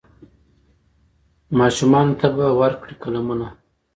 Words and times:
ماشومانو 1.59 2.13
ته 2.19 2.27
به 2.35 2.45
ورکړي 2.61 2.93
قلمونه 3.03 3.47